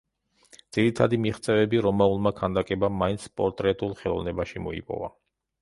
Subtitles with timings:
[0.77, 5.17] ძირითადი მიღწევები რომაულმა ქანდაკებამ მაინც პორტრეტულ ხელოვნებაში მოიპოვა.